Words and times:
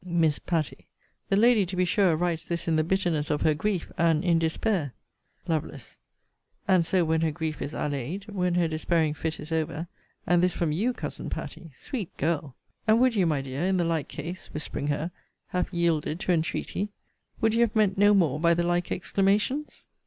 Miss 0.03 0.39
Patty. 0.39 0.87
The 1.29 1.35
lady, 1.35 1.63
to 1.67 1.75
be 1.75 1.85
sure, 1.85 2.15
writes 2.15 2.47
this 2.47 2.67
in 2.67 2.75
the 2.75 2.83
bitterness 2.83 3.29
of 3.29 3.43
her 3.43 3.53
grief, 3.53 3.91
and 3.99 4.25
in 4.25 4.39
despair. 4.39 4.95
Lovel. 5.47 5.77
And 6.67 6.83
so 6.83 7.05
when 7.05 7.21
her 7.21 7.29
grief 7.29 7.61
is 7.61 7.75
allayed; 7.75 8.25
when 8.27 8.55
her 8.55 8.67
despairing 8.67 9.13
fit 9.13 9.39
is 9.39 9.51
over 9.51 9.87
and 10.25 10.41
this 10.41 10.53
from 10.53 10.71
you, 10.71 10.91
Cousin 10.93 11.29
Patty! 11.29 11.69
Sweet 11.75 12.17
girl! 12.17 12.55
And 12.87 12.99
would 12.99 13.13
you, 13.15 13.27
my 13.27 13.41
dear, 13.43 13.63
in 13.65 13.77
the 13.77 13.85
like 13.85 14.07
case 14.07 14.47
[whispering 14.47 14.87
her] 14.87 15.11
have 15.49 15.71
yielded 15.71 16.19
to 16.21 16.31
entreaty 16.31 16.89
would 17.39 17.53
you 17.53 17.61
have 17.61 17.75
meant 17.75 17.95
no 17.95 18.15
more 18.15 18.39
by 18.39 18.55
the 18.55 18.63
like 18.63 18.91
exclamations? 18.91 19.85